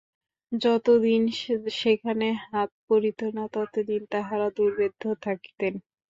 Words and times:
যতদিন 0.51 1.21
সেখানে 1.75 2.27
হাত 2.45 2.69
পড়িত 2.87 3.19
না, 3.35 3.43
ততদিন 3.53 4.01
তাঁহারা 4.11 4.47
দুর্ভেদ্য 4.57 5.03
থাকিতেন। 5.21 5.73